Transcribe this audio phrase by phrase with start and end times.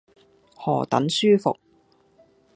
[0.55, 1.55] 何等舒服。